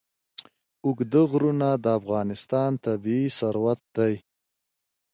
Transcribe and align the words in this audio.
اوږده 0.85 1.21
غرونه 1.31 1.69
د 1.83 1.85
افغانستان 1.99 2.71
طبعي 2.85 3.23
ثروت 3.37 3.81
دی. 3.95 4.13